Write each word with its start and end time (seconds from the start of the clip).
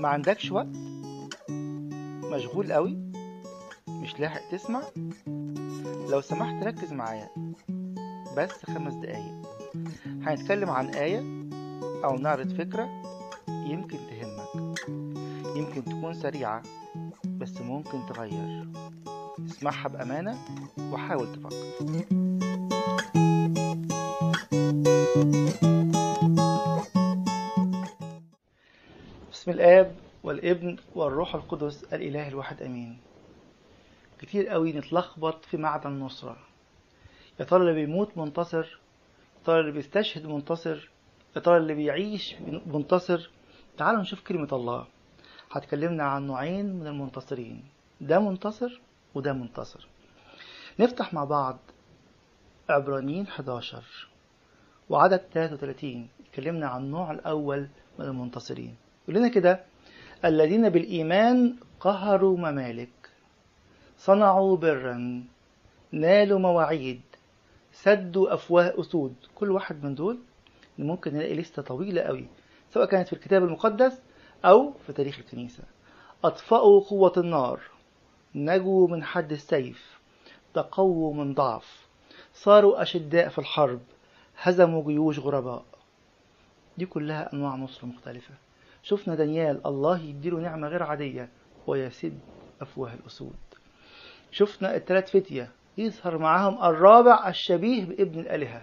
ما 0.00 0.08
عندكش 0.08 0.50
وقت؟ 0.50 0.76
مشغول 2.32 2.72
قوي؟ 2.72 2.98
مش 3.88 4.20
لاحق 4.20 4.40
تسمع؟ 4.50 4.82
لو 6.10 6.20
سمحت 6.20 6.64
ركز 6.64 6.92
معايا. 6.92 7.28
بس 8.36 8.64
خمس 8.66 8.94
دقايق. 8.94 9.42
هنتكلم 10.06 10.70
عن 10.70 10.88
آية 10.88 11.18
أو 12.04 12.16
نعرض 12.16 12.52
فكرة 12.52 12.88
يمكن 13.48 13.98
تهمك. 14.10 14.78
يمكن 15.56 15.84
تكون 15.84 16.14
سريعة 16.14 16.62
بس 17.24 17.60
ممكن 17.60 17.98
تغير. 18.08 18.68
اسمعها 19.46 19.88
بأمانة 19.88 20.38
وحاول 20.92 21.32
تفكر. 21.32 22.29
الآب 29.60 29.96
والابن 30.22 30.76
والروح 30.94 31.34
القدس 31.34 31.84
الإله 31.84 32.28
الواحد 32.28 32.62
أمين. 32.62 32.98
كتير 34.20 34.48
قوي 34.48 34.72
نتلخبط 34.72 35.44
في 35.44 35.56
معدن 35.56 35.90
النصرة. 35.90 36.36
يا 37.40 37.44
ترى 37.44 37.60
اللي 37.60 37.74
بيموت 37.74 38.18
منتصر؟ 38.18 38.64
يا 39.38 39.44
ترى 39.44 39.60
اللي 39.60 39.72
بيستشهد 39.72 40.26
منتصر؟ 40.26 40.88
يا 41.36 41.40
ترى 41.40 41.56
اللي 41.56 41.74
بيعيش 41.74 42.34
منتصر؟ 42.66 43.30
تعالوا 43.78 44.00
نشوف 44.00 44.20
كلمة 44.20 44.48
الله. 44.52 44.86
هتكلمنا 45.50 46.04
عن 46.04 46.26
نوعين 46.26 46.74
من 46.80 46.86
المنتصرين. 46.86 47.64
ده 48.00 48.20
منتصر 48.20 48.80
وده 49.14 49.32
منتصر. 49.32 49.86
نفتح 50.78 51.14
مع 51.14 51.24
بعض 51.24 51.58
عبرانيين 52.68 53.26
11 53.26 54.08
وعدد 54.88 55.20
33 55.32 56.08
اتكلمنا 56.20 56.66
عن 56.68 56.82
النوع 56.82 57.10
الأول 57.10 57.68
من 57.98 58.04
المنتصرين. 58.04 58.76
يقول 59.10 59.22
لنا 59.22 59.28
كده 59.28 59.64
الذين 60.24 60.68
بالإيمان 60.68 61.56
قهروا 61.80 62.36
ممالك 62.36 63.10
صنعوا 63.98 64.56
برا 64.56 65.24
نالوا 65.92 66.38
مواعيد 66.38 67.00
سدوا 67.72 68.34
أفواه 68.34 68.80
أسود. 68.80 69.14
كل 69.34 69.50
واحد 69.50 69.84
من 69.84 69.94
دول 69.94 70.18
ممكن 70.78 71.14
نلاقي 71.14 71.34
لستة 71.34 71.62
طويلة 71.62 72.02
قوي 72.02 72.26
سواء 72.70 72.86
كانت 72.86 73.08
في 73.08 73.12
الكتاب 73.12 73.44
المقدس 73.44 74.02
أو 74.44 74.72
في 74.86 74.92
تاريخ 74.92 75.18
الكنيسة. 75.18 75.62
أطفأوا 76.24 76.80
قوة 76.80 77.12
النار 77.16 77.60
نجوا 78.34 78.88
من 78.88 79.04
حد 79.04 79.32
السيف 79.32 80.00
تقووا 80.54 81.14
من 81.14 81.34
ضعف 81.34 81.86
صاروا 82.34 82.82
أشداء 82.82 83.28
في 83.28 83.38
الحرب 83.38 83.80
هزموا 84.42 84.84
جيوش 84.84 85.18
غرباء. 85.18 85.64
دي 86.78 86.86
كلها 86.86 87.32
أنواع 87.32 87.56
نصر 87.56 87.86
مختلفة. 87.86 88.34
شفنا 88.82 89.14
دانيال 89.14 89.66
الله 89.66 89.98
يديله 90.00 90.38
نعمة 90.40 90.68
غير 90.68 90.82
عادية 90.82 91.28
ويسد 91.66 92.18
أفواه 92.60 92.94
الأسود. 92.94 93.36
شفنا 94.30 94.76
الثلاث 94.76 95.10
فتية 95.16 95.50
يظهر 95.78 96.18
معاهم 96.18 96.64
الرابع 96.64 97.28
الشبيه 97.28 97.84
بابن 97.84 98.20
الآلهة 98.20 98.62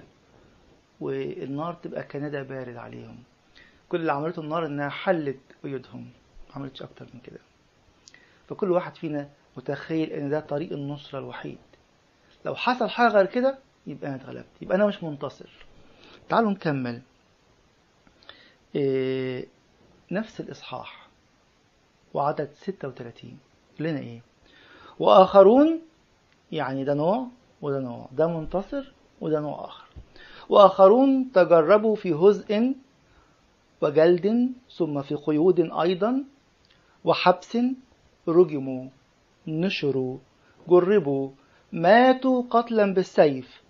والنار 0.99 1.73
تبقى 1.73 2.03
كندى 2.03 2.43
بارد 2.43 2.75
عليهم. 2.75 3.23
كل 3.89 3.99
اللي 3.99 4.11
عملته 4.11 4.39
النار 4.41 4.65
إنها 4.65 4.89
حلت 4.89 5.39
قيودهم 5.63 6.01
ما 6.49 6.55
عملتش 6.55 6.81
أكتر 6.81 7.07
من 7.13 7.19
كده. 7.19 7.39
فكل 8.49 8.71
واحد 8.71 8.95
فينا 8.95 9.29
متخيل 9.57 10.11
إن 10.11 10.29
ده 10.29 10.39
طريق 10.39 10.71
النصرة 10.73 11.19
الوحيد. 11.19 11.57
لو 12.45 12.55
حصل 12.55 12.89
حاجة 12.89 13.11
غير 13.11 13.25
كده 13.25 13.57
يبقى 13.87 14.07
أنا 14.07 14.15
اتغلبت 14.15 14.61
يبقى 14.61 14.75
أنا 14.77 14.85
مش 14.85 15.03
منتصر. 15.03 15.49
تعالوا 16.29 16.51
نكمل. 16.51 17.01
إيه 18.75 19.47
نفس 20.11 20.39
الإصحاح. 20.39 21.07
وعدد 22.13 22.49
36 22.53 23.37
لنا 23.79 23.99
إيه؟ 23.99 24.21
وآخرون 24.99 25.81
يعني 26.51 26.83
ده 26.83 26.93
نوع 26.93 27.27
وده 27.61 27.79
نوع. 27.79 28.09
ده 28.11 28.27
منتصر 28.27 28.91
وده 29.21 29.39
نوع 29.39 29.65
آخر. 29.65 29.83
وآخرون 30.49 31.31
تجربوا 31.31 31.95
في 31.95 32.13
هزء 32.13 32.75
وجلد 33.81 34.51
ثم 34.77 35.01
في 35.01 35.15
قيود 35.15 35.59
أيضا 35.59 36.23
وحبس 37.03 37.57
رجموا 38.27 38.89
نشروا 39.47 40.17
جربوا 40.69 41.29
ماتوا 41.71 42.43
قتلا 42.49 42.93
بالسيف 42.93 43.61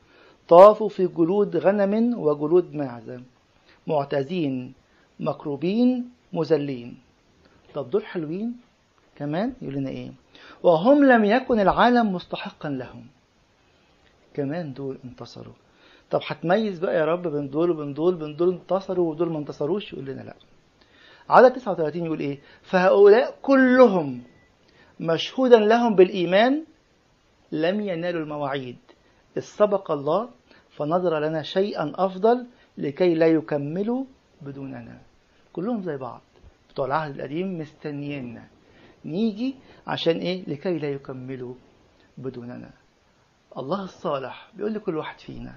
طافوا 0.48 0.90
في 0.90 1.08
جلود 1.08 1.58
غنم 1.58 2.20
وجلود 2.20 2.74
معزة. 2.76 3.24
معتزين 3.88 4.74
مكروبين 5.20 6.10
مذلين. 6.34 6.98
طب 7.74 7.90
دول 7.90 8.06
حلوين 8.06 8.56
كمان؟ 9.16 9.54
يقول 9.62 9.76
لنا 9.76 9.90
إيه؟ 9.90 10.12
وهم 10.64 11.06
لم 11.06 11.26
يكن 11.26 11.60
العالم 11.60 12.14
مستحقا 12.14 12.70
لهم. 12.70 13.06
كمان 14.34 14.74
دول 14.74 14.98
انتصروا. 15.06 15.54
طب 16.12 16.20
هتميز 16.28 16.80
بقى 16.80 16.96
يا 16.96 17.06
رب 17.06 17.28
بين 17.28 17.50
دول 17.50 17.72
وبين 17.72 17.94
دول 17.94 18.16
بين 18.16 18.36
دول 18.36 18.50
انتصروا 18.54 19.12
ودول 19.12 19.30
ما 19.32 19.38
انتصروش؟ 19.40 19.94
يقول 19.94 20.06
لنا 20.06 20.22
لا. 20.22 20.34
عدد 21.30 21.54
39 21.54 22.06
يقول 22.06 22.20
إيه؟ 22.20 22.40
فهؤلاء 22.62 23.38
كلهم 23.42 24.22
مشهودا 25.00 25.60
لهم 25.60 25.96
بالإيمان 25.96 26.64
لم 27.52 27.82
ينالوا 27.82 28.22
المواعيد. 28.22 28.78
إذ 29.38 29.42
سبق 29.42 29.92
الله 29.92 30.30
فنظر 30.70 31.20
لنا 31.20 31.42
شيئا 31.44 31.92
أفضل 31.96 32.46
لكي 32.78 33.14
لا 33.16 33.28
يكملوا 33.28 34.06
بدوننا. 34.42 34.98
كلهم 35.58 35.84
زي 35.84 35.98
بعض. 35.98 36.22
بتوع 36.70 36.86
العهد 36.86 37.16
القديم 37.16 37.60
مستنيينا 37.60 38.48
نيجي 39.06 39.56
عشان 39.88 40.18
إيه؟ 40.18 40.44
لكي 40.50 40.78
لا 40.80 40.92
يكملوا 40.92 41.56
بدوننا. 42.18 42.72
الله 43.58 43.84
الصالح 43.84 44.50
بيقول 44.54 44.74
لكل 44.74 44.98
واحد 44.98 45.20
فينا 45.20 45.56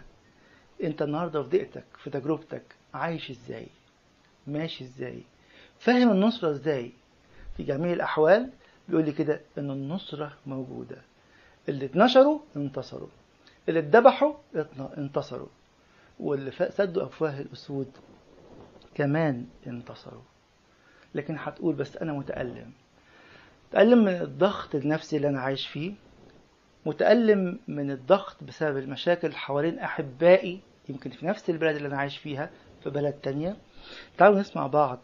أنت 0.83 1.03
النهارده 1.03 1.43
في 1.43 1.49
ضيقتك 1.49 1.84
في 1.99 2.10
تجربتك 2.10 2.62
عايش 2.94 3.31
إزاي؟ 3.31 3.66
ماشي 4.47 4.84
إزاي؟ 4.84 5.22
فاهم 5.78 6.10
النصرة 6.10 6.50
إزاي؟ 6.50 6.93
في 7.56 7.62
جميع 7.62 7.93
الأحوال 7.93 8.50
بيقول 8.89 9.05
لي 9.05 9.12
كده 9.12 9.41
إن 9.59 9.71
النصرة 9.71 10.33
موجودة. 10.47 10.97
اللي 11.69 11.84
اتنشروا 11.84 12.39
انتصروا. 12.56 13.09
اللي 13.69 13.81
اتذبحوا 13.81 14.33
انتصروا. 14.77 15.49
واللي 16.21 16.50
سدوا 16.71 17.05
أفواه 17.05 17.41
الأسود. 17.41 17.91
كمان 18.95 19.47
انتصروا. 19.67 20.23
لكن 21.15 21.37
هتقول 21.39 21.75
بس 21.75 21.97
أنا 21.97 22.12
متألم. 22.12 22.73
متألم 23.69 23.99
من 24.05 24.21
الضغط 24.21 24.75
النفسي 24.75 25.17
اللي 25.17 25.28
أنا 25.28 25.41
عايش 25.41 25.67
فيه 25.67 25.93
متألم 26.87 27.59
من 27.69 27.91
الضغط 27.91 28.45
بسبب 28.45 28.77
المشاكل 28.78 29.33
حوالين 29.34 29.78
أحبائي 29.78 30.61
يمكن 30.89 31.11
في 31.11 31.27
نفس 31.27 31.51
البلد 31.51 31.77
اللي 31.77 31.89
أنا 31.89 31.99
عايش 31.99 32.19
فيها 32.19 32.51
في 32.83 32.91
بلد 32.91 33.12
تانية. 33.12 33.56
تعالوا 34.19 34.41
نسمع 34.41 34.67
بعض 34.67 34.99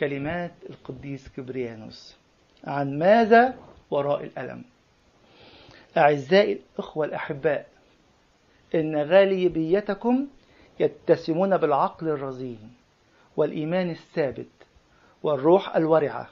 كلمات 0.00 0.52
القديس 0.70 1.28
كبريانوس 1.28 2.16
عن 2.64 2.98
ماذا 2.98 3.54
وراء 3.90 4.24
الألم. 4.24 4.64
أعزائي 5.96 6.60
الأخوة 6.74 7.06
الأحباء 7.06 7.66
إن 8.74 8.96
غالبيتكم 8.96 10.26
يتسمون 10.80 11.56
بالعقل 11.56 12.08
الرزين. 12.08 12.72
والإيمان 13.36 13.90
الثابت 13.90 14.46
والروح 15.22 15.76
الورعة 15.76 16.28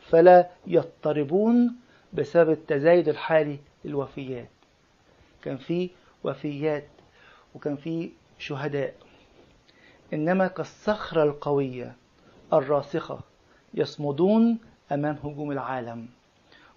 فلا 0.00 0.50
يضطربون 0.66 1.76
بسبب 2.12 2.50
التزايد 2.50 3.08
الحالي 3.08 3.58
للوفيات. 3.84 4.48
كان 5.42 5.56
في 5.56 5.90
وفيات 6.24 6.88
وكان 7.54 7.76
في 7.76 8.10
شهداء. 8.38 8.94
إنما 10.12 10.46
كالصخرة 10.46 11.22
القوية 11.22 11.96
الراسخة 12.52 13.20
يصمدون 13.74 14.58
أمام 14.92 15.18
هجوم 15.24 15.52
العالم 15.52 16.08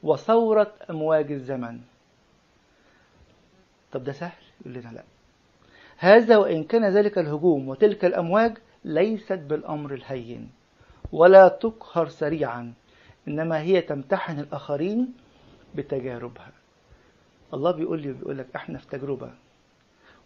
وثورة 0.03 0.73
أمواج 0.89 1.31
الزمن. 1.31 1.79
طب 3.91 4.03
ده 4.03 4.11
سهل؟ 4.11 4.31
يقول 4.61 4.73
لنا 4.73 4.89
لا. 4.89 5.03
هذا 5.97 6.37
وإن 6.37 6.63
كان 6.63 6.85
ذلك 6.85 7.17
الهجوم 7.17 7.69
وتلك 7.69 8.05
الأمواج 8.05 8.57
ليست 8.85 9.33
بالأمر 9.33 9.93
الهين 9.93 10.49
ولا 11.11 11.47
تقهر 11.47 12.07
سريعا 12.07 12.73
إنما 13.27 13.61
هي 13.61 13.81
تمتحن 13.81 14.39
الآخرين 14.39 15.13
بتجاربها. 15.75 16.51
الله 17.53 17.71
بيقول 17.71 18.01
لي 18.01 18.13
بيقول 18.13 18.37
لك 18.37 18.47
إحنا 18.55 18.77
في 18.77 18.87
تجربة 18.87 19.31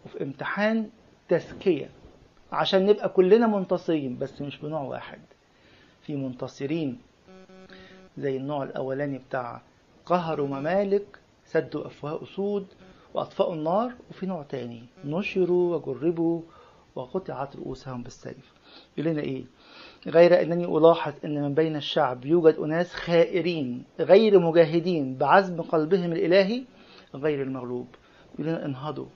وفي 0.05 0.23
امتحان 0.23 0.89
تزكية 1.29 1.89
عشان 2.51 2.85
نبقى 2.85 3.09
كلنا 3.09 3.47
منتصرين 3.47 4.17
بس 4.17 4.41
مش 4.41 4.57
بنوع 4.57 4.81
واحد. 4.81 5.19
في 6.01 6.15
منتصرين 6.15 6.97
زي 8.17 8.37
النوع 8.37 8.63
الأولاني 8.63 9.17
بتاع 9.17 9.61
قهروا 10.05 10.47
ممالك 10.47 11.19
سدوا 11.45 11.87
أفواه 11.87 12.23
أسود 12.23 12.67
وأطفأوا 13.13 13.53
النار 13.53 13.91
وفي 14.09 14.25
نوع 14.25 14.43
تاني 14.43 14.83
نشروا 15.05 15.75
وجربوا 15.75 16.41
وقطعت 16.95 17.55
رؤوسهم 17.55 18.03
بالسيف. 18.03 18.53
يقول 18.97 19.11
لنا 19.11 19.21
إيه؟ 19.21 19.45
غير 20.07 20.41
أنني 20.41 20.65
ألاحظ 20.65 21.13
أن 21.25 21.41
من 21.41 21.53
بين 21.53 21.75
الشعب 21.75 22.25
يوجد 22.25 22.55
أناس 22.55 22.93
خائرين 22.93 23.83
غير 23.99 24.39
مجاهدين 24.39 25.17
بعزم 25.17 25.61
قلبهم 25.61 26.11
الإلهي 26.11 26.63
غير 27.15 27.41
المغلوب. 27.41 27.87
يقولون 28.33 28.55
انهضوا. 28.55 29.07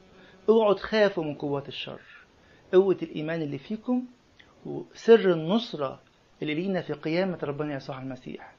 اوعوا 0.50 0.74
تخافوا 0.74 1.24
من 1.24 1.36
قوات 1.36 1.68
الشر. 1.68 2.02
قوة 2.74 2.98
الإيمان 3.02 3.42
اللي 3.42 3.58
فيكم 3.58 4.04
وسر 4.66 5.34
النصرة 5.34 6.00
اللي 6.42 6.54
لينا 6.54 6.82
في 6.82 6.94
قيامة 6.94 7.38
ربنا 7.44 7.76
يسوع 7.76 8.02
المسيح. 8.02 8.56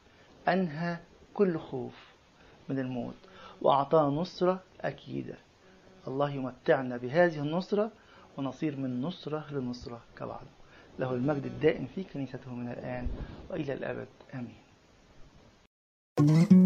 أنهى 0.48 0.98
كل 1.34 1.58
خوف 1.58 2.10
من 2.68 2.78
الموت. 2.78 3.14
وأعطانا 3.62 4.08
نصرة 4.20 4.60
أكيدة. 4.80 5.34
الله 6.08 6.30
يمتعنا 6.30 6.96
بهذه 6.96 7.40
النصرة 7.40 7.90
ونصير 8.36 8.76
من 8.76 9.02
نصرة 9.02 9.44
لنصرة 9.52 10.00
كبعض. 10.18 10.46
له 10.98 11.14
المجد 11.14 11.44
الدائم 11.44 11.86
في 11.94 12.04
كنيسته 12.04 12.54
من 12.54 12.68
الآن 12.68 13.08
وإلى 13.50 13.72
الأبد. 13.72 14.08
آمين. 14.34 16.59